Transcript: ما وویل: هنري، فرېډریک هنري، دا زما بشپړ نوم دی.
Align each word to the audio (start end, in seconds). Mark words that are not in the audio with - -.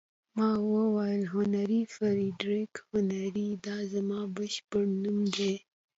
ما 0.37 0.49
وویل: 0.73 1.23
هنري، 1.33 1.81
فرېډریک 1.93 2.73
هنري، 2.91 3.49
دا 3.65 3.77
زما 3.93 4.19
بشپړ 4.35 4.83
نوم 5.03 5.19
دی. 5.37 5.53